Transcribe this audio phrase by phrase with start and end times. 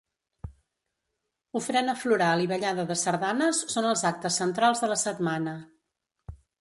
[1.59, 5.55] Ofrena floral i ballada de sardanes són els actes centrals de la setmana.